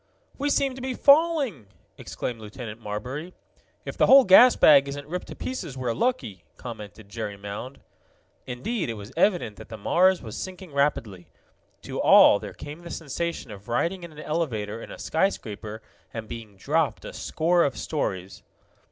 "We 0.39 0.49
seem 0.49 0.73
to 0.73 0.81
be 0.81 0.95
falling!" 0.95 1.67
exclaimed 1.95 2.39
Lieutenant 2.41 2.81
Marbury. 2.81 3.35
"If 3.85 3.97
the 3.97 4.07
whole 4.07 4.23
gas 4.23 4.55
bag 4.55 4.87
isn't 4.87 5.05
ripped 5.07 5.27
to 5.27 5.35
pieces 5.35 5.77
we're 5.77 5.93
lucky," 5.93 6.43
commented 6.57 7.07
Jerry 7.07 7.37
Mound. 7.37 7.81
Indeed, 8.47 8.89
it 8.89 8.95
was 8.95 9.11
evident 9.15 9.57
that 9.57 9.69
the 9.69 9.77
Mars 9.77 10.23
was 10.23 10.35
sinking 10.35 10.73
rapidly. 10.73 11.27
To 11.83 12.01
all 12.01 12.39
there 12.39 12.53
came 12.55 12.79
the 12.79 12.89
sensation 12.89 13.51
of 13.51 13.67
riding 13.67 14.01
in 14.01 14.11
an 14.11 14.17
elevator 14.17 14.81
in 14.81 14.89
a 14.89 14.97
skyscraper 14.97 15.83
and 16.11 16.27
being 16.27 16.57
dropped 16.57 17.05
a 17.05 17.13
score 17.13 17.63
of 17.63 17.77
stories. 17.77 18.41